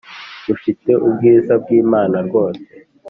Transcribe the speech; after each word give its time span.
rufite 0.47 0.91
ubwiza 1.05 1.53
bw’Imana 1.61 2.17
rwose 2.27 2.67